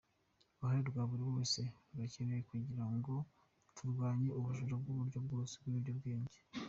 [0.55, 3.13] Uruhare rwa buri wese rurakenewe kugira ngo
[3.75, 6.37] turwanye ubujura bw’uburyo bwose n’ibiyobyabwenge."